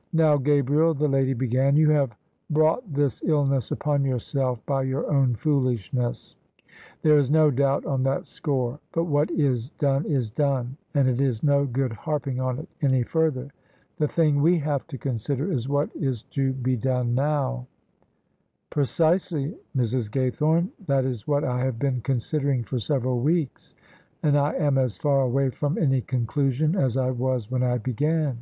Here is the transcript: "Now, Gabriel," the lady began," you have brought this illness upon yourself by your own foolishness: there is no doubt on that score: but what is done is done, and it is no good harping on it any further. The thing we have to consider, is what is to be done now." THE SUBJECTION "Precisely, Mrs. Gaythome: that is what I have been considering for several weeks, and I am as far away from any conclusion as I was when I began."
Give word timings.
"Now, 0.12 0.38
Gabriel," 0.38 0.92
the 0.92 1.06
lady 1.06 1.34
began," 1.34 1.76
you 1.76 1.90
have 1.90 2.16
brought 2.50 2.92
this 2.94 3.22
illness 3.22 3.70
upon 3.70 4.04
yourself 4.04 4.58
by 4.66 4.82
your 4.82 5.08
own 5.08 5.36
foolishness: 5.36 6.34
there 7.02 7.16
is 7.16 7.30
no 7.30 7.52
doubt 7.52 7.86
on 7.86 8.02
that 8.02 8.26
score: 8.26 8.80
but 8.90 9.04
what 9.04 9.30
is 9.30 9.70
done 9.78 10.04
is 10.04 10.32
done, 10.32 10.76
and 10.94 11.06
it 11.08 11.20
is 11.20 11.44
no 11.44 11.64
good 11.64 11.92
harping 11.92 12.40
on 12.40 12.58
it 12.58 12.68
any 12.82 13.04
further. 13.04 13.50
The 13.98 14.08
thing 14.08 14.42
we 14.42 14.58
have 14.58 14.84
to 14.88 14.98
consider, 14.98 15.48
is 15.48 15.68
what 15.68 15.90
is 15.94 16.24
to 16.34 16.54
be 16.54 16.74
done 16.76 17.14
now." 17.14 17.68
THE 18.74 18.84
SUBJECTION 18.84 19.54
"Precisely, 19.58 19.58
Mrs. 19.76 20.10
Gaythome: 20.10 20.70
that 20.88 21.04
is 21.04 21.28
what 21.28 21.44
I 21.44 21.64
have 21.64 21.78
been 21.78 22.00
considering 22.00 22.64
for 22.64 22.80
several 22.80 23.20
weeks, 23.20 23.76
and 24.24 24.36
I 24.36 24.54
am 24.54 24.76
as 24.76 24.96
far 24.96 25.20
away 25.20 25.50
from 25.50 25.78
any 25.78 26.00
conclusion 26.00 26.74
as 26.74 26.96
I 26.96 27.12
was 27.12 27.48
when 27.48 27.62
I 27.62 27.78
began." 27.78 28.38